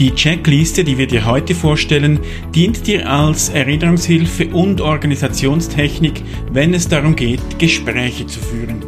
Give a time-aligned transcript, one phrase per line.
[0.00, 2.20] Die Checkliste, die wir dir heute vorstellen,
[2.54, 8.82] dient dir als Erinnerungshilfe und Organisationstechnik, wenn es darum geht, Gespräche zu führen.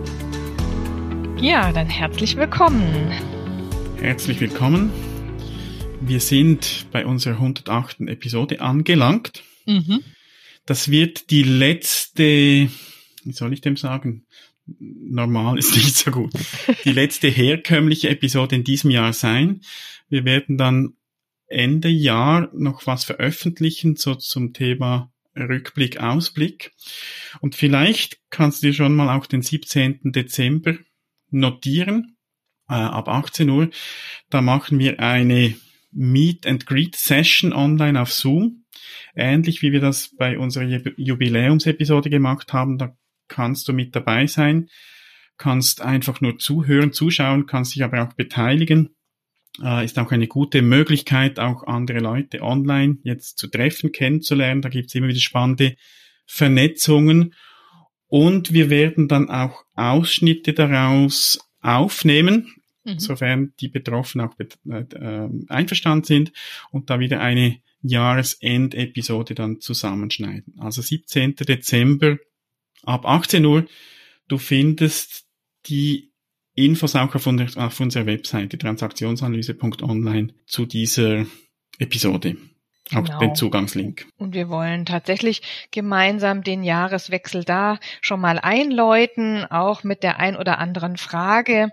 [1.39, 3.13] Ja, dann herzlich willkommen.
[4.01, 4.91] Herzlich willkommen.
[6.01, 8.01] Wir sind bei unserer 108.
[8.07, 9.43] Episode angelangt.
[9.67, 10.01] Mhm.
[10.65, 14.25] Das wird die letzte, wie soll ich dem sagen?
[14.65, 16.33] Normal ist nicht so gut.
[16.87, 19.61] Die letzte herkömmliche Episode in diesem Jahr sein.
[20.09, 20.95] Wir werden dann
[21.53, 26.73] Ende Jahr noch was veröffentlichen, so zum Thema Rückblick, Ausblick.
[27.41, 30.13] Und vielleicht kannst du dir schon mal auch den 17.
[30.13, 30.77] Dezember
[31.31, 32.17] notieren,
[32.69, 33.71] äh, ab 18 Uhr.
[34.31, 35.55] Da machen wir eine
[35.91, 38.65] Meet and Greet Session online auf Zoom.
[39.15, 42.79] Ähnlich wie wir das bei unserer Jubiläumsepisode gemacht haben.
[42.79, 42.97] Da
[43.29, 44.69] kannst du mit dabei sein,
[45.37, 48.95] kannst einfach nur zuhören, zuschauen, kannst dich aber auch beteiligen
[49.61, 54.63] äh, ist auch eine gute Möglichkeit, auch andere Leute online jetzt zu treffen, kennenzulernen.
[54.63, 55.77] Da gibt es immer wieder spannende
[56.27, 57.35] Vernetzungen.
[58.07, 62.99] Und wir werden dann auch Ausschnitte daraus aufnehmen, mhm.
[62.99, 66.33] sofern die Betroffenen auch äh, einverstanden sind
[66.71, 70.55] und da wieder eine Jahresendepisode dann zusammenschneiden.
[70.59, 71.37] Also 17.
[71.37, 72.19] Dezember
[72.83, 73.67] ab 18 Uhr.
[74.29, 75.27] Du findest
[75.67, 76.12] die
[76.55, 81.25] Infos auch auf, auf unserer Webseite transaktionsanalyse.online zu dieser
[81.79, 82.37] Episode.
[82.95, 83.19] Auch genau.
[83.21, 84.07] den Zugangslink.
[84.19, 90.37] Und wir wollen tatsächlich gemeinsam den Jahreswechsel da schon mal einläuten, auch mit der ein
[90.37, 91.71] oder anderen Frage.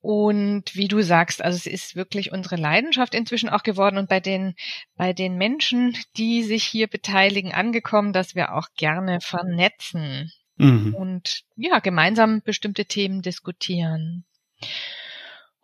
[0.00, 4.20] Und wie du sagst, also es ist wirklich unsere Leidenschaft inzwischen auch geworden und bei
[4.20, 4.54] den,
[4.94, 10.94] bei den Menschen, die sich hier beteiligen, angekommen, dass wir auch gerne vernetzen mhm.
[10.94, 14.24] und ja, gemeinsam bestimmte Themen diskutieren.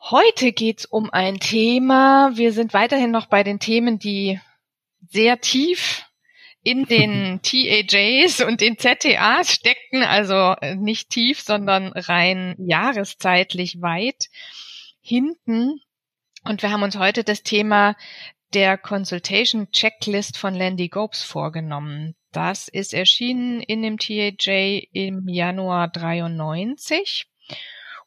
[0.01, 2.33] Heute geht's um ein Thema.
[2.35, 4.41] Wir sind weiterhin noch bei den Themen, die
[5.09, 6.05] sehr tief
[6.63, 14.29] in den TAJs und den ZTAs steckten, also nicht tief, sondern rein jahreszeitlich weit
[15.01, 15.81] hinten.
[16.45, 17.97] Und wir haben uns heute das Thema
[18.55, 22.15] der Consultation Checklist von Landy Gopes vorgenommen.
[22.31, 27.27] Das ist erschienen in dem TAJ im Januar 93.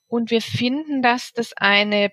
[0.08, 2.12] Und wir finden, dass das eine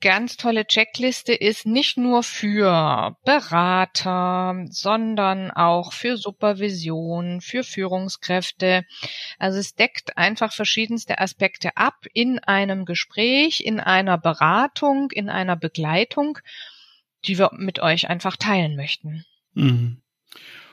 [0.00, 8.84] ganz tolle Checkliste ist, nicht nur für Berater, sondern auch für Supervision, für Führungskräfte.
[9.38, 15.56] Also es deckt einfach verschiedenste Aspekte ab in einem Gespräch, in einer Beratung, in einer
[15.56, 16.38] Begleitung,
[17.24, 19.24] die wir mit euch einfach teilen möchten.
[19.54, 20.02] Mhm.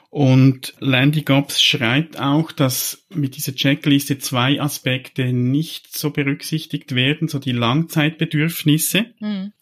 [0.09, 7.27] Und Landy Gobbs schreibt auch, dass mit dieser Checkliste zwei Aspekte nicht so berücksichtigt werden,
[7.27, 9.13] so die Langzeitbedürfnisse.
[9.19, 9.53] Mhm.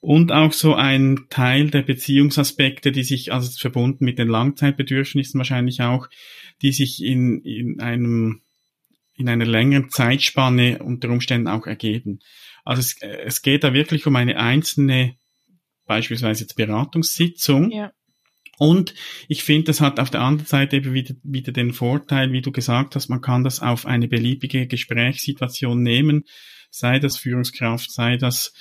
[0.00, 5.80] Und auch so ein Teil der Beziehungsaspekte, die sich, also verbunden mit den Langzeitbedürfnissen wahrscheinlich
[5.80, 6.08] auch,
[6.60, 8.42] die sich in, in einem,
[9.16, 12.20] in einer längeren Zeitspanne unter Umständen auch ergeben.
[12.66, 15.16] Also es, es geht da wirklich um eine einzelne,
[15.86, 17.70] beispielsweise jetzt Beratungssitzung.
[17.70, 17.92] Ja
[18.58, 18.94] und
[19.28, 22.52] ich finde, das hat auf der anderen Seite eben wieder, wieder den Vorteil, wie du
[22.52, 26.24] gesagt hast, man kann das auf eine beliebige Gesprächssituation nehmen,
[26.70, 28.54] sei das Führungskraft, sei das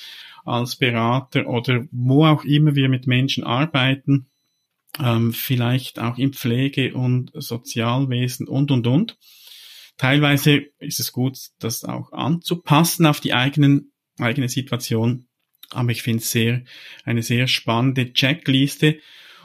[0.45, 4.27] als Berater oder wo auch immer wir mit Menschen arbeiten,
[4.99, 9.17] ähm, vielleicht auch im Pflege- und Sozialwesen und, und, und.
[9.97, 15.27] Teilweise ist es gut, das auch anzupassen auf die eigenen, eigene Situation.
[15.73, 16.61] Aber ich finde es sehr,
[17.05, 18.99] eine sehr spannende Checkliste,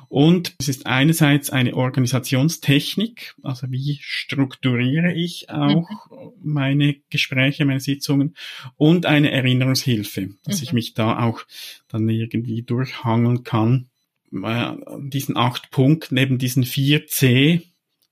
[0.09, 6.33] und es ist einerseits eine Organisationstechnik, also wie strukturiere ich auch mhm.
[6.43, 8.35] meine Gespräche, meine Sitzungen
[8.77, 10.63] und eine Erinnerungshilfe, dass mhm.
[10.63, 11.43] ich mich da auch
[11.89, 13.91] dann irgendwie durchhangeln kann.
[14.33, 14.73] Äh,
[15.09, 17.63] diesen acht Punkten, neben diesen vier C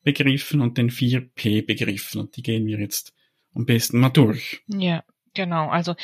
[0.03, 3.15] Begriffen und den vier P Begriffen und die gehen wir jetzt
[3.55, 4.61] am besten mal durch.
[4.69, 5.03] Ja,
[5.37, 5.95] Genau, also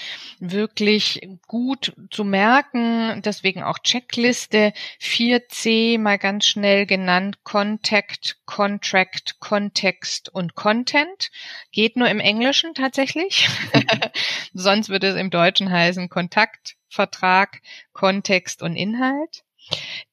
[0.41, 10.29] wirklich gut zu merken, deswegen auch Checkliste 4C mal ganz schnell genannt, Contact, Contract, Kontext
[10.29, 11.31] und Content.
[11.71, 13.49] Geht nur im Englischen tatsächlich,
[14.53, 17.63] sonst würde es im Deutschen heißen Kontakt, Vertrag,
[17.95, 19.45] Kontext und Inhalt.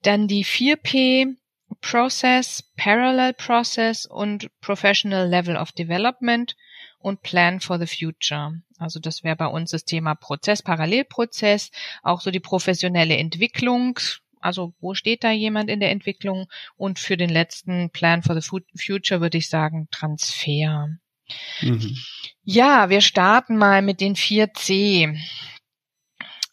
[0.01, 1.35] Dann die 4P,
[1.81, 6.55] Process, Parallel Process und Professional Level of Development
[6.99, 8.61] und Plan for the Future.
[8.77, 11.71] Also das wäre bei uns das Thema Prozess, Parallelprozess,
[12.03, 13.99] auch so die professionelle Entwicklung.
[14.41, 16.47] Also wo steht da jemand in der Entwicklung?
[16.77, 18.47] Und für den letzten Plan for the
[18.77, 20.89] Future würde ich sagen Transfer.
[21.61, 21.97] Mhm.
[22.43, 25.17] Ja, wir starten mal mit den 4C.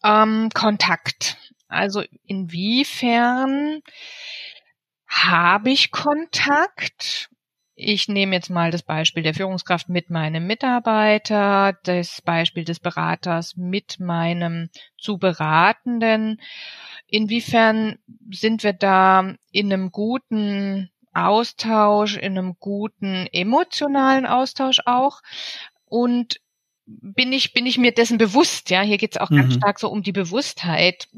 [0.04, 1.36] Ähm, Kontakt.
[1.68, 3.80] Also inwiefern
[5.08, 7.30] habe ich Kontakt?
[7.78, 13.54] Ich nehme jetzt mal das Beispiel der Führungskraft mit meinem Mitarbeiter, das Beispiel des Beraters
[13.54, 16.40] mit meinem zu Beratenden.
[17.06, 17.98] Inwiefern
[18.30, 25.20] sind wir da in einem guten Austausch, in einem guten emotionalen Austausch auch?
[25.84, 26.40] Und
[26.86, 29.36] bin ich, bin ich mir dessen bewusst, ja, hier geht es auch mhm.
[29.36, 31.08] ganz stark so um die Bewusstheit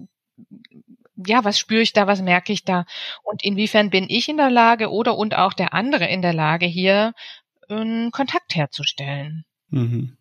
[1.27, 2.87] ja, was spüre ich da, was merke ich da
[3.23, 6.67] und inwiefern bin ich in der Lage oder und auch der andere in der Lage,
[6.67, 7.13] hier
[7.69, 9.45] einen Kontakt herzustellen.
[9.71, 10.17] Mhm.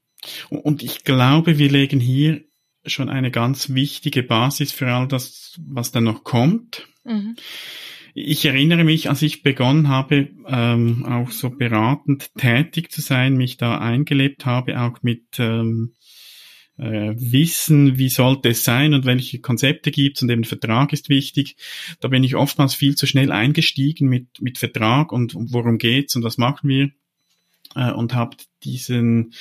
[0.50, 2.42] Und ich glaube, wir legen hier
[2.86, 6.88] schon eine ganz wichtige Basis für all das, was dann noch kommt.
[7.04, 7.36] Mhm.
[8.14, 13.58] Ich erinnere mich, als ich begonnen habe, ähm, auch so beratend tätig zu sein, mich
[13.58, 15.94] da eingelebt habe, auch mit ähm,
[16.78, 21.56] äh, wissen, wie sollte es sein und welche Konzepte gibt und eben Vertrag ist wichtig.
[22.00, 26.24] Da bin ich oftmals viel zu schnell eingestiegen mit, mit Vertrag und, worum geht's und
[26.24, 26.92] was machen wir
[27.76, 29.34] äh, und habe diesen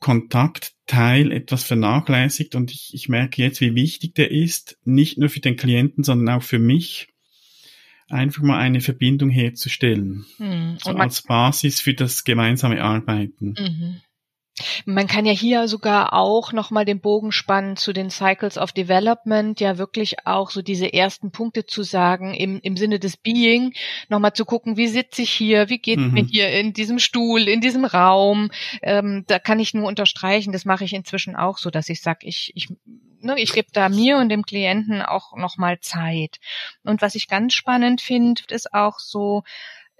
[0.00, 5.40] Kontaktteil etwas vernachlässigt und ich, ich merke jetzt, wie wichtig der ist, nicht nur für
[5.40, 7.08] den Klienten, sondern auch für mich,
[8.08, 10.24] einfach mal eine Verbindung herzustellen.
[10.38, 10.78] Hm.
[10.82, 13.54] So als Basis für das gemeinsame Arbeiten.
[13.58, 14.00] Mhm.
[14.84, 19.58] Man kann ja hier sogar auch nochmal den Bogen spannen zu den Cycles of Development,
[19.60, 23.74] ja wirklich auch so diese ersten Punkte zu sagen im, im Sinne des Being,
[24.08, 26.12] nochmal zu gucken, wie sitze ich hier, wie geht mhm.
[26.12, 28.50] mir hier in diesem Stuhl, in diesem Raum.
[28.82, 32.26] Ähm, da kann ich nur unterstreichen, das mache ich inzwischen auch so, dass ich sage,
[32.26, 32.68] ich, ich,
[33.20, 36.38] ne, ich gebe da mir und dem Klienten auch nochmal Zeit.
[36.84, 39.42] Und was ich ganz spannend finde, ist auch so,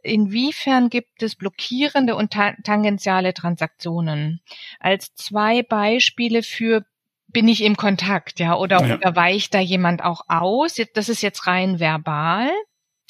[0.02, 4.40] Inwiefern gibt es blockierende und ta tangentiale Transaktionen?
[4.80, 6.84] Als zwei Beispiele für
[7.28, 8.96] bin ich im Kontakt, ja, oder, ja.
[8.96, 10.76] oder weicht da jemand auch aus?
[10.94, 12.50] Das ist jetzt rein verbal.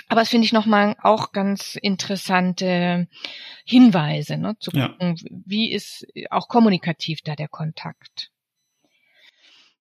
[0.08, 3.08] Aber das finde ich nochmal auch ganz interessante
[3.66, 5.30] Hinweise, ne, zu gucken, ja.
[5.44, 8.30] wie ist auch kommunikativ da der Kontakt.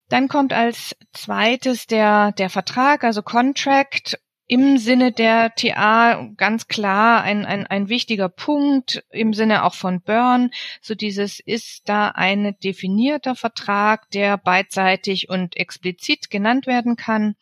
[0.10, 7.22] Dann kommt als zweites der, der Vertrag, also Contract im Sinne der TA ganz klar
[7.22, 10.52] ein, ein, ein wichtiger Punkt im Sinne auch von Burn.
[10.82, 17.36] So dieses ist da ein definierter Vertrag, der beidseitig und explizit genannt werden kann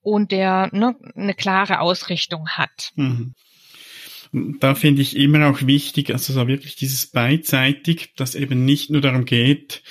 [0.00, 2.92] und der ne, eine klare Ausrichtung hat.
[2.94, 3.34] Mhm.
[4.60, 9.00] Da finde ich immer auch wichtig, also so wirklich dieses beidseitig, dass eben nicht nur
[9.00, 9.82] darum geht,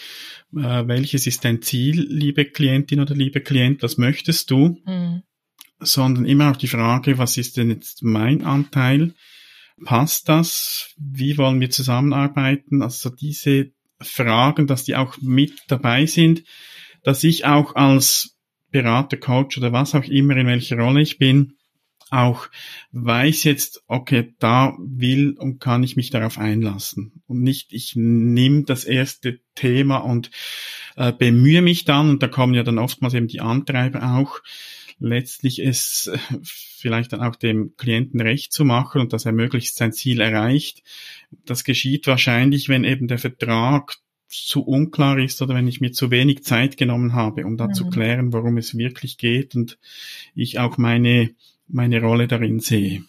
[0.56, 5.24] äh, welches ist dein Ziel, liebe Klientin oder liebe Klient, was möchtest du, mhm
[5.80, 9.14] sondern immer auch die Frage, was ist denn jetzt mein Anteil?
[9.84, 10.94] Passt das?
[10.98, 12.82] Wie wollen wir zusammenarbeiten?
[12.82, 16.44] Also diese Fragen, dass die auch mit dabei sind,
[17.04, 18.38] dass ich auch als
[18.72, 21.54] Berater, Coach oder was auch immer, in welcher Rolle ich bin,
[22.12, 22.48] auch
[22.92, 27.24] weiß jetzt, okay, da will und kann ich mich darauf einlassen.
[27.26, 30.30] Und nicht, ich nehme das erste Thema und
[30.96, 34.42] äh, bemühe mich dann, und da kommen ja dann oftmals eben die Antreiber auch,
[35.00, 36.12] letztlich es
[36.44, 40.84] vielleicht dann auch dem Klienten recht zu machen und dass er möglichst sein Ziel erreicht.
[41.46, 43.98] Das geschieht wahrscheinlich, wenn eben der Vertrag
[44.28, 47.74] zu unklar ist oder wenn ich mir zu wenig Zeit genommen habe, um da mhm.
[47.74, 49.78] zu klären, worum es wirklich geht und
[50.34, 51.32] ich auch meine,
[51.68, 53.04] meine Rolle darin sehe.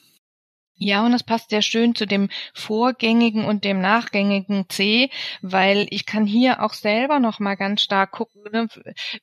[0.79, 5.09] Ja, und das passt sehr schön zu dem vorgängigen und dem nachgängigen C,
[5.41, 8.69] weil ich kann hier auch selber noch mal ganz stark gucken, ne,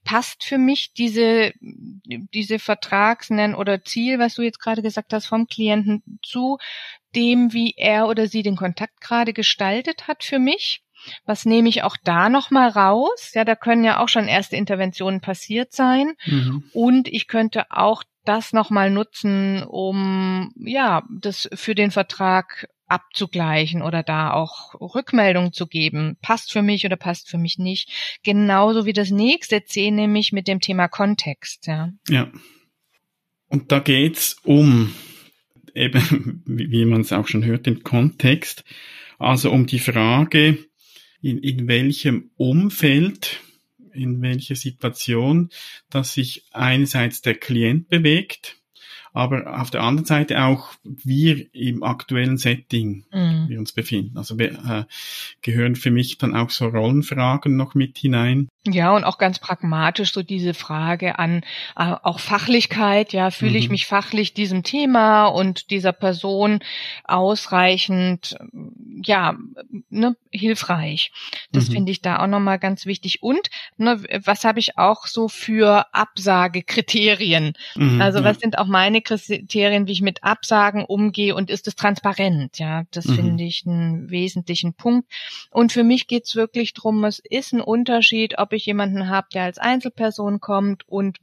[0.03, 5.45] passt für mich diese diese Vertragsnennen oder Ziel, was du jetzt gerade gesagt hast, vom
[5.47, 6.57] Klienten zu
[7.15, 10.81] dem, wie er oder sie den Kontakt gerade gestaltet hat für mich
[11.25, 13.31] Was nehme ich auch da nochmal raus?
[13.33, 16.13] Ja, da können ja auch schon erste Interventionen passiert sein.
[16.25, 16.63] Mhm.
[16.73, 24.03] Und ich könnte auch das nochmal nutzen, um ja, das für den Vertrag abzugleichen oder
[24.03, 26.17] da auch Rückmeldung zu geben.
[26.21, 27.89] Passt für mich oder passt für mich nicht.
[28.23, 31.67] Genauso wie das nächste C, nämlich mit dem Thema Kontext.
[31.67, 31.89] Ja.
[32.07, 32.31] ja.
[33.47, 34.93] Und da geht's um
[35.73, 38.63] eben, wie man es auch schon hört, den Kontext.
[39.17, 40.57] Also um die Frage,
[41.23, 43.39] in, in welchem Umfeld,
[43.93, 45.49] in welcher Situation,
[45.89, 48.57] dass sich einerseits der Klient bewegt,
[49.13, 53.45] aber auf der anderen Seite auch wir im aktuellen Setting mhm.
[53.47, 54.17] wir uns befinden.
[54.17, 54.83] Also wir, äh,
[55.41, 58.49] gehören für mich dann auch so Rollenfragen noch mit hinein.
[58.65, 61.43] Ja, und auch ganz pragmatisch so diese Frage an
[61.75, 63.57] äh, auch Fachlichkeit, ja, fühle mhm.
[63.57, 66.59] ich mich fachlich diesem Thema und dieser Person
[67.03, 68.35] ausreichend,
[69.03, 69.37] ja,
[69.89, 71.11] ne, hilfreich.
[71.51, 71.73] Das mhm.
[71.73, 73.21] finde ich da auch nochmal ganz wichtig.
[73.21, 77.53] Und ne, was habe ich auch so für Absagekriterien?
[77.75, 78.25] Mhm, also ja.
[78.25, 82.59] was sind auch meine Kriterien, wie ich mit Absagen umgehe und ist es transparent?
[82.59, 83.15] Ja, das mhm.
[83.15, 85.09] finde ich einen wesentlichen Punkt.
[85.51, 89.43] Und für mich geht's wirklich drum, es ist ein Unterschied, ob ich jemanden habe, der
[89.43, 91.19] als Einzelperson kommt und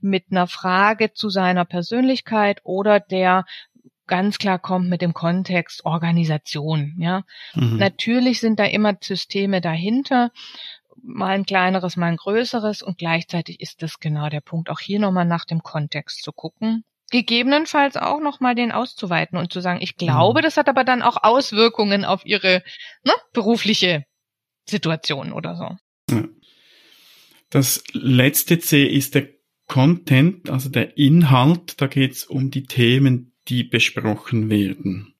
[0.00, 3.44] mit einer Frage zu seiner Persönlichkeit oder der
[4.06, 7.24] ganz klar kommt mit dem Kontext Organisation, ja.
[7.54, 7.76] Mhm.
[7.78, 10.30] Natürlich sind da immer Systeme dahinter,
[11.02, 14.98] mal ein kleineres, mal ein größeres und gleichzeitig ist das genau der Punkt, auch hier
[14.98, 16.84] nochmal nach dem Kontext zu gucken.
[17.10, 20.44] Gegebenenfalls auch nochmal den auszuweiten und zu sagen, ich glaube, mhm.
[20.44, 22.62] das hat aber dann auch Auswirkungen auf ihre
[23.04, 24.04] ne, berufliche
[24.68, 25.76] Situation oder so.
[26.14, 26.24] Ja.
[27.50, 29.28] Das letzte C ist der
[29.68, 31.80] Content, also der Inhalt.
[31.80, 35.14] Da geht es um die Themen, die besprochen werden.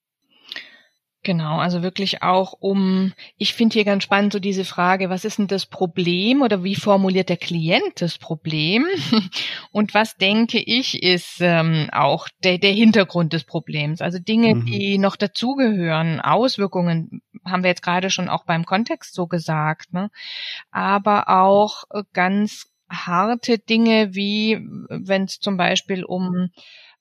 [1.24, 5.38] Genau, also wirklich auch um, ich finde hier ganz spannend so diese Frage, was ist
[5.38, 8.84] denn das Problem oder wie formuliert der Klient das Problem
[9.72, 14.02] und was denke ich ist ähm, auch der, der Hintergrund des Problems.
[14.02, 14.66] Also Dinge, mhm.
[14.66, 20.10] die noch dazugehören, Auswirkungen, haben wir jetzt gerade schon auch beim Kontext so gesagt, ne?
[20.70, 24.58] aber auch äh, ganz harte Dinge, wie
[24.90, 26.50] wenn es zum Beispiel um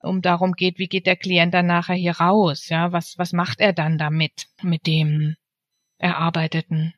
[0.03, 3.59] um darum geht, wie geht der Klient dann nachher hier raus, ja, was was macht
[3.59, 5.35] er dann damit mit dem
[5.97, 6.93] erarbeiteten?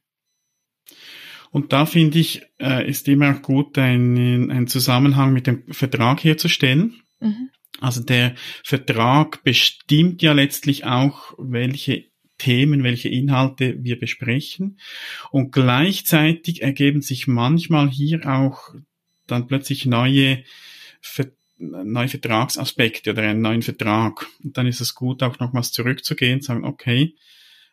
[1.51, 7.01] Und da finde ich, äh, ist immer gut, einen, einen Zusammenhang mit dem Vertrag herzustellen.
[7.21, 7.50] Mhm.
[7.79, 12.05] Also der Vertrag bestimmt ja letztlich auch, welche
[12.38, 14.79] Themen, welche Inhalte wir besprechen.
[15.31, 18.74] Und gleichzeitig ergeben sich manchmal hier auch
[19.27, 20.43] dann plötzlich neue,
[21.57, 24.27] neue Vertragsaspekte oder einen neuen Vertrag.
[24.43, 27.15] Und dann ist es gut, auch nochmals zurückzugehen, sagen, okay,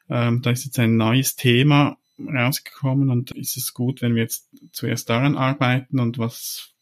[0.09, 4.49] ähm, da ist jetzt ein neues Thema rausgekommen und ist es gut, wenn wir jetzt
[4.73, 6.73] zuerst daran arbeiten und was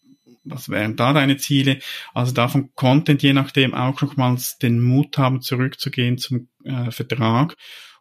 [0.43, 1.81] was wären da deine Ziele?
[2.15, 7.57] Also davon Content je nachdem auch nochmals den Mut haben, zurückzugehen zum äh, Vertrag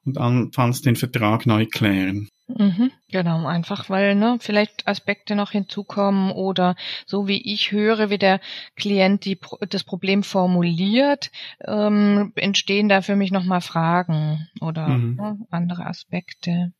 [0.05, 2.29] und anfangs den Vertrag neu klären.
[2.47, 6.75] Mhm, genau, einfach weil ne, vielleicht Aspekte noch hinzukommen oder
[7.05, 8.39] so wie ich höre, wie der
[8.75, 9.37] Klient die,
[9.69, 11.29] das Problem formuliert,
[11.65, 15.15] ähm, entstehen da für mich nochmal Fragen oder mhm.
[15.15, 16.73] ne, andere Aspekte.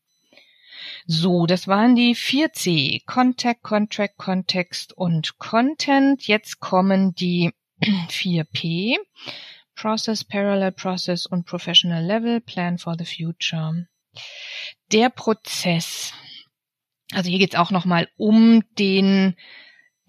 [1.06, 3.04] So, das waren die 4C.
[3.06, 6.26] Contact, Contract, Kontext und Content.
[6.26, 7.52] Jetzt kommen die
[8.08, 8.96] 4P.
[9.80, 13.86] Process, Parallel Process und Professional Level, Plan for the Future.
[14.92, 16.12] Der Prozess.
[17.12, 19.36] Also hier geht's auch nochmal um den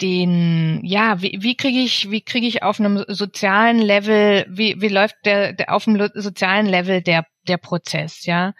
[0.01, 4.87] den, ja, wie, wie kriege ich, wie kriege ich auf einem sozialen Level, wie, wie
[4.87, 8.53] läuft der, der auf einem sozialen Level der der Prozess, ja.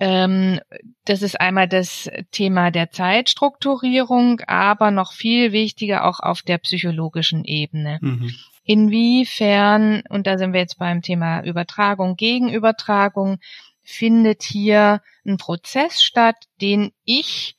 [0.00, 0.60] Ähm,
[1.04, 7.44] das ist einmal das Thema der Zeitstrukturierung, aber noch viel wichtiger auch auf der psychologischen
[7.44, 7.98] Ebene.
[8.00, 8.34] Mhm.
[8.70, 13.40] Inwiefern, und da sind wir jetzt beim Thema Übertragung, Gegenübertragung,
[13.82, 17.56] findet hier ein Prozess statt, den ich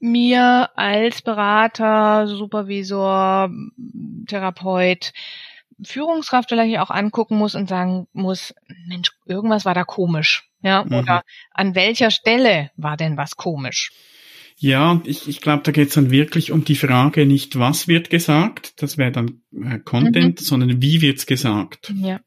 [0.00, 3.48] mir als Berater, Supervisor,
[4.26, 5.12] Therapeut,
[5.80, 8.56] Führungskraft vielleicht auch angucken muss und sagen muss,
[8.88, 10.50] Mensch, irgendwas war da komisch.
[10.62, 10.94] Ja, mhm.
[10.94, 11.22] oder
[11.52, 13.92] an welcher Stelle war denn was komisch?
[14.56, 18.08] Ja, ich, ich glaube, da geht es dann wirklich um die Frage nicht, was wird
[18.08, 20.44] gesagt, das wäre dann äh, Content, mhm.
[20.44, 21.92] sondern wie wird's gesagt.
[21.96, 22.20] Ja.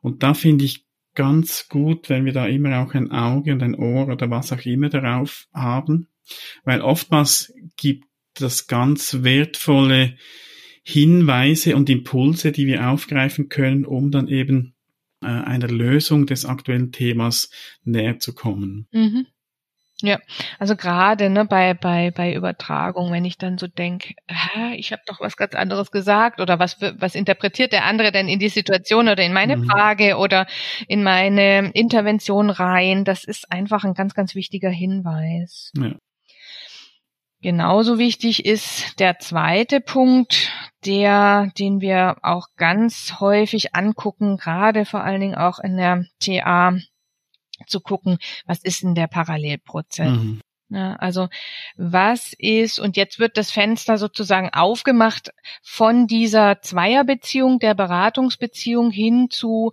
[0.00, 3.74] Und da finde ich ganz gut, wenn wir da immer auch ein Auge und ein
[3.74, 6.06] Ohr oder was auch immer darauf haben,
[6.64, 10.16] weil oftmals gibt das ganz wertvolle
[10.82, 14.74] Hinweise und Impulse, die wir aufgreifen können, um dann eben
[15.20, 17.50] äh, einer Lösung des aktuellen Themas
[17.84, 18.86] näher zu kommen.
[18.92, 19.26] Mhm.
[20.00, 20.20] Ja,
[20.60, 24.14] also gerade ne, bei, bei, bei Übertragung, wenn ich dann so denke,
[24.76, 28.38] ich habe doch was ganz anderes gesagt oder was, was interpretiert der andere denn in
[28.38, 29.64] die Situation oder in meine mhm.
[29.64, 30.46] Frage oder
[30.86, 35.72] in meine Intervention rein, das ist einfach ein ganz, ganz wichtiger Hinweis.
[35.76, 35.94] Ja.
[37.40, 40.50] Genauso wichtig ist der zweite Punkt,
[40.84, 46.76] der, den wir auch ganz häufig angucken, gerade vor allen Dingen auch in der TA
[47.68, 50.10] zu gucken, was ist denn der Parallelprozess?
[50.10, 50.40] Mhm.
[50.70, 51.28] Ja, also
[51.76, 55.30] was ist, und jetzt wird das Fenster sozusagen aufgemacht
[55.62, 59.72] von dieser Zweierbeziehung, der Beratungsbeziehung hin zu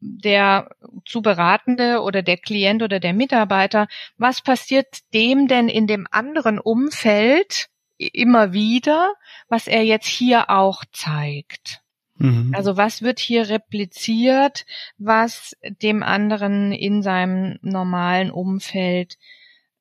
[0.00, 0.68] der
[1.06, 6.58] zu Beratende oder der Klient oder der Mitarbeiter, was passiert dem denn in dem anderen
[6.58, 9.14] Umfeld immer wieder,
[9.48, 11.80] was er jetzt hier auch zeigt?
[12.24, 12.54] Mhm.
[12.54, 14.64] Also was wird hier repliziert,
[14.98, 19.18] was dem anderen in seinem normalen Umfeld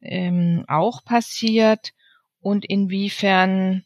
[0.01, 1.93] ähm, auch passiert
[2.41, 3.85] und inwiefern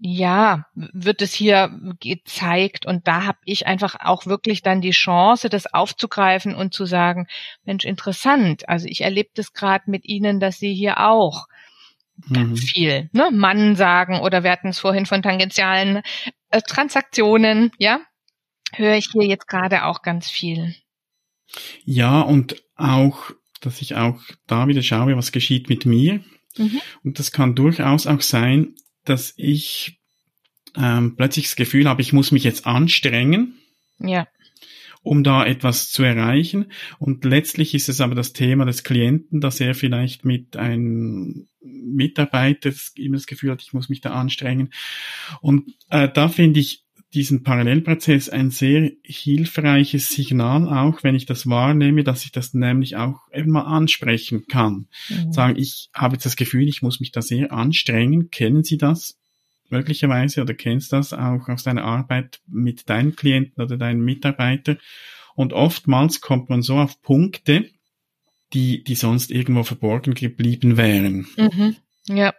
[0.00, 5.48] ja, wird es hier gezeigt und da habe ich einfach auch wirklich dann die Chance,
[5.48, 7.26] das aufzugreifen und zu sagen,
[7.64, 8.68] Mensch, interessant.
[8.68, 11.48] Also ich erlebe das gerade mit Ihnen, dass Sie hier auch
[12.32, 12.66] ganz mhm.
[12.66, 16.02] viel ne, Mann sagen oder wir hatten es vorhin von tangentialen
[16.50, 18.00] äh, Transaktionen, ja,
[18.74, 20.74] höre ich hier jetzt gerade auch ganz viel.
[21.84, 26.24] Ja, und auch, dass ich auch da wieder schaue, was geschieht mit mir.
[26.56, 26.80] Mhm.
[27.04, 28.74] Und das kann durchaus auch sein,
[29.04, 30.00] dass ich
[30.76, 33.58] ähm, plötzlich das Gefühl habe, ich muss mich jetzt anstrengen.
[33.98, 34.26] Ja
[35.08, 36.66] um da etwas zu erreichen.
[36.98, 42.72] Und letztlich ist es aber das Thema des Klienten, dass er vielleicht mit einem Mitarbeiter
[42.94, 44.68] immer das Gefühl hat, ich muss mich da anstrengen.
[45.40, 46.84] Und äh, da finde ich
[47.14, 52.96] diesen Parallelprozess ein sehr hilfreiches Signal, auch wenn ich das wahrnehme, dass ich das nämlich
[52.96, 54.88] auch eben mal ansprechen kann.
[55.08, 55.32] Mhm.
[55.32, 58.30] Sagen, ich habe jetzt das Gefühl, ich muss mich da sehr anstrengen.
[58.30, 59.18] Kennen Sie das?
[59.70, 64.78] Möglicherweise oder kennst das auch aus deiner Arbeit mit deinen Klienten oder deinen Mitarbeitern.
[65.34, 67.70] Und oftmals kommt man so auf Punkte,
[68.52, 71.26] die, die sonst irgendwo verborgen geblieben wären.
[71.36, 71.76] Mhm.
[72.08, 72.34] Ja.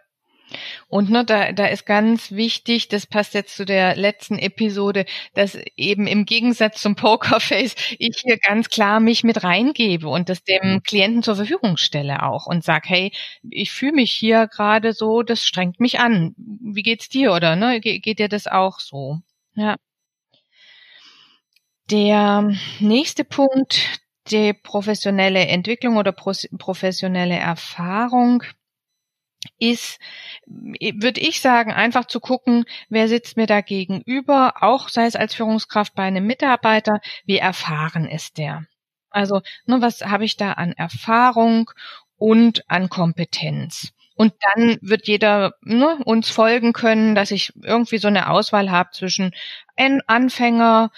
[0.90, 5.56] Und ne, da, da ist ganz wichtig, das passt jetzt zu der letzten Episode, dass
[5.76, 10.74] eben im Gegensatz zum Pokerface ich hier ganz klar mich mit reingebe und das dem
[10.74, 10.82] mhm.
[10.82, 13.12] Klienten zur Verfügung stelle auch und sag, hey,
[13.48, 16.34] ich fühle mich hier gerade so, das strengt mich an.
[16.36, 17.80] Wie geht's dir oder ne?
[17.80, 19.20] Ge geht dir das auch so?
[19.54, 19.76] Ja.
[21.88, 28.42] Der nächste Punkt, die professionelle Entwicklung oder professionelle Erfahrung
[29.58, 29.98] ist,
[30.46, 35.34] würde ich sagen, einfach zu gucken, wer sitzt mir da gegenüber, auch sei es als
[35.34, 38.66] Führungskraft bei einem Mitarbeiter, wie erfahren ist der?
[39.10, 41.70] Also, ne, was habe ich da an Erfahrung
[42.16, 43.92] und an Kompetenz?
[44.14, 48.90] Und dann wird jeder ne, uns folgen können, dass ich irgendwie so eine Auswahl habe
[48.92, 49.32] zwischen
[50.06, 50.90] Anfänger,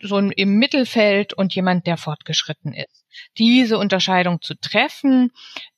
[0.00, 3.04] so im Mittelfeld und jemand, der fortgeschritten ist.
[3.38, 5.30] Diese Unterscheidung zu treffen,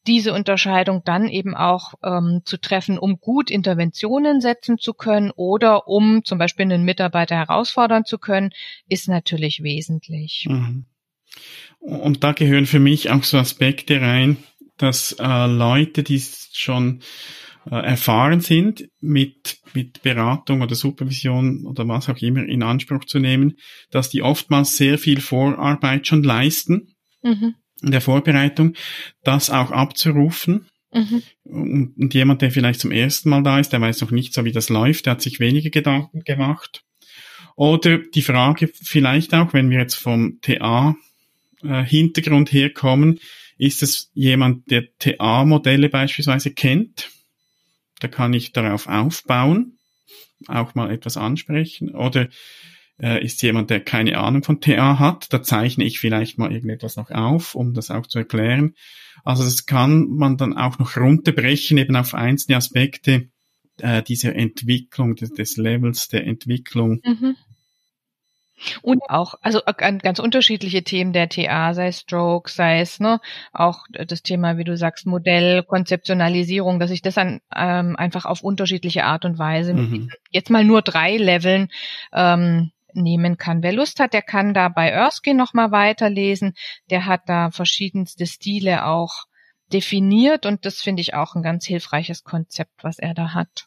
[0.06, 5.88] diese Unterscheidung dann eben auch ähm, zu treffen, um gut Interventionen setzen zu können oder
[5.88, 8.50] um zum Beispiel einen Mitarbeiter herausfordern zu können,
[8.88, 10.46] ist natürlich wesentlich.
[10.48, 10.86] Mhm.
[11.78, 14.36] Und da gehören für mich auch so Aspekte rein,
[14.76, 17.00] dass äh, Leute, die schon
[17.70, 23.20] äh, erfahren sind, mit, mit Beratung oder Supervision oder was auch immer in Anspruch zu
[23.20, 23.57] nehmen,
[23.90, 27.55] dass die oftmals sehr viel Vorarbeit schon leisten mhm.
[27.81, 28.75] in der Vorbereitung,
[29.22, 30.66] das auch abzurufen.
[30.92, 31.22] Mhm.
[31.44, 34.44] Und, und jemand, der vielleicht zum ersten Mal da ist, der weiß noch nicht so,
[34.44, 36.83] wie das läuft, der hat sich wenige Gedanken gemacht.
[37.55, 40.96] Oder die Frage vielleicht auch, wenn wir jetzt vom TA
[41.62, 43.20] äh, Hintergrund herkommen,
[43.57, 47.11] ist es jemand, der TA-Modelle beispielsweise kennt
[48.02, 49.78] da kann ich darauf aufbauen,
[50.48, 51.94] auch mal etwas ansprechen.
[51.94, 52.28] Oder
[53.00, 56.96] äh, ist jemand, der keine Ahnung von TA hat, da zeichne ich vielleicht mal irgendetwas
[56.96, 58.74] noch auf, um das auch zu erklären.
[59.24, 63.28] Also das kann man dann auch noch runterbrechen, eben auf einzelne Aspekte
[63.78, 67.00] äh, dieser Entwicklung, des, des Levels der Entwicklung.
[67.04, 67.36] Mhm.
[68.82, 73.20] Und auch, also äh, ganz unterschiedliche Themen der TA, sei es Stroke, sei es ne,
[73.52, 78.42] auch das Thema, wie du sagst, Modell, Konzeptionalisierung, dass ich das dann ähm, einfach auf
[78.42, 80.10] unterschiedliche Art und Weise mhm.
[80.30, 81.68] jetzt mal nur drei Leveln
[82.12, 83.62] ähm, nehmen kann.
[83.62, 86.54] Wer Lust hat, der kann da bei Erskine nochmal weiterlesen.
[86.90, 89.26] Der hat da verschiedenste Stile auch
[89.72, 93.66] definiert und das finde ich auch ein ganz hilfreiches Konzept, was er da hat.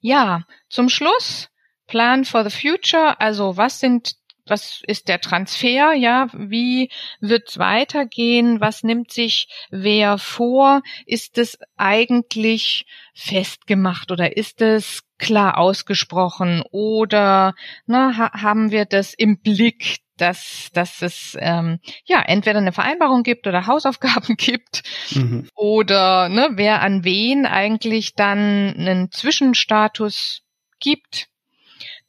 [0.00, 1.51] Ja, zum Schluss
[1.92, 4.14] Plan for the Future, also was sind
[4.46, 11.58] was ist der Transfer, ja, wie wird's weitergehen, was nimmt sich wer vor, ist es
[11.76, 16.64] eigentlich festgemacht oder ist es klar ausgesprochen?
[16.72, 22.72] Oder na, ha haben wir das im Blick, dass, dass es ähm, ja entweder eine
[22.72, 24.82] Vereinbarung gibt oder Hausaufgaben gibt?
[25.10, 25.46] Mhm.
[25.54, 30.42] oder ne, wer an wen eigentlich dann einen Zwischenstatus
[30.80, 31.28] gibt.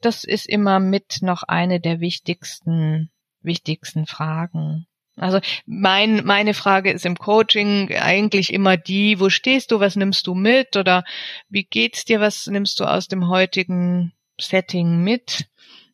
[0.04, 3.10] Das ist immer mit noch eine der wichtigsten
[3.44, 4.88] wichtigsten Fragen.
[5.16, 10.26] Also mein, meine Frage ist im Coaching eigentlich immer die, wo stehst du, was nimmst
[10.26, 11.04] du mit oder
[11.50, 15.46] wie geht's dir, was nimmst du aus dem heutigen Setting mit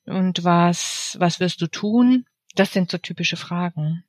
[0.06, 2.26] und was, was wirst du tun?
[2.56, 4.04] Das sind so typische Fragen.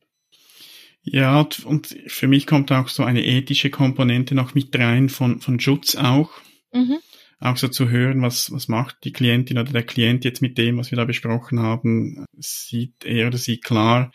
[1.03, 5.59] Ja, und für mich kommt auch so eine ethische Komponente noch mit rein von, von
[5.59, 6.31] Schutz auch.
[6.73, 6.99] Mhm.
[7.40, 10.76] Auch so zu hören, was, was macht die Klientin oder der Klient jetzt mit dem,
[10.76, 12.26] was wir da besprochen haben.
[12.37, 14.12] Sieht er oder sie klar,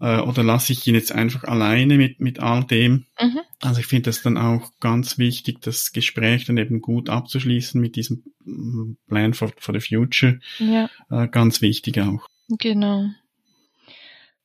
[0.00, 3.06] äh, oder lasse ich ihn jetzt einfach alleine mit, mit all dem?
[3.20, 3.40] Mhm.
[3.60, 7.96] Also ich finde das dann auch ganz wichtig, das Gespräch dann eben gut abzuschließen mit
[7.96, 10.40] diesem mm, Plan for, for the Future.
[10.58, 10.90] Ja.
[11.10, 12.26] Äh, ganz wichtig auch.
[12.48, 13.08] Genau.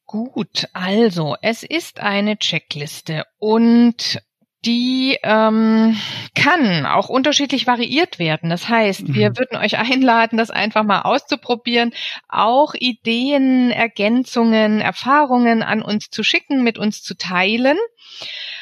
[0.05, 4.19] Gut, also es ist eine Checkliste und
[4.65, 5.97] die ähm,
[6.35, 8.49] kann auch unterschiedlich variiert werden.
[8.49, 9.13] Das heißt, mhm.
[9.13, 11.93] wir würden euch einladen, das einfach mal auszuprobieren,
[12.27, 17.77] auch Ideen, Ergänzungen, Erfahrungen an uns zu schicken, mit uns zu teilen.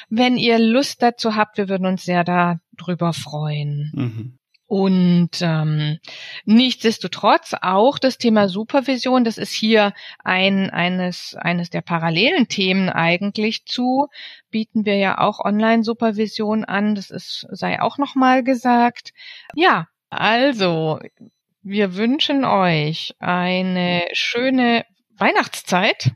[0.10, 3.92] Wenn ihr Lust dazu habt, wir würden uns sehr darüber freuen.
[3.96, 4.38] Mhm.
[4.68, 5.98] Und ähm,
[6.44, 9.94] nichtsdestotrotz auch das Thema Supervision, das ist hier
[10.26, 14.10] ein eines eines der parallelen Themen eigentlich zu
[14.52, 16.96] bieten wir ja auch Online-Supervision an.
[16.96, 19.14] Das ist sei auch noch mal gesagt.
[19.56, 21.00] Ja, also
[21.64, 24.86] wir wünschen euch eine schöne
[25.18, 26.12] Weihnachtszeit.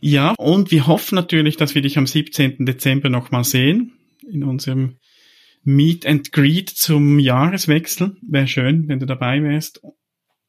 [0.00, 2.66] Ja, und wir hoffen natürlich, dass wir dich am 17.
[2.66, 3.98] Dezember noch mal sehen
[4.30, 4.98] in unserem
[5.64, 8.16] Meet and Greet zum Jahreswechsel.
[8.22, 9.80] Wäre schön, wenn du dabei wärst.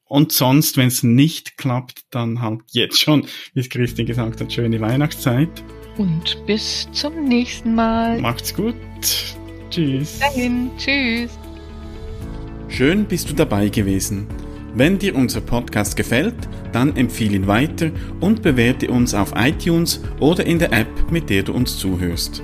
[0.06, 4.52] Und sonst, wenn es nicht klappt, dann halt jetzt schon, wie es Christine gesagt hat,
[4.52, 5.63] schöne Weihnachtszeit.
[5.98, 8.19] Und bis zum nächsten Mal.
[8.19, 8.76] Macht's gut.
[9.69, 10.19] Tschüss.
[10.19, 10.72] Dahin.
[10.78, 11.38] Tschüss.
[12.69, 14.28] Schön bist du dabei gewesen.
[14.74, 16.36] Wenn dir unser Podcast gefällt,
[16.72, 21.43] dann empfehle ihn weiter und bewerte uns auf iTunes oder in der App, mit der
[21.43, 22.43] du uns zuhörst.